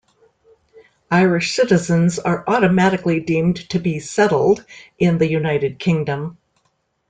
Irish 1.11 1.53
citizens 1.55 2.17
are 2.17 2.43
automatically 2.47 3.19
deemed 3.19 3.69
to 3.69 3.77
be 3.77 3.99
"settled" 3.99 4.65
in 4.97 5.19
the 5.19 5.29
United 5.29 5.77
Kingdom. 5.77 6.39